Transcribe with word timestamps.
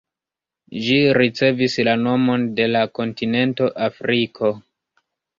Ĝi 0.85 0.95
ricevis 1.17 1.75
la 1.87 1.93
nomon 2.05 2.45
de 2.59 2.65
la 2.69 2.81
kontinento 2.99 3.67
Afriko. 3.89 4.51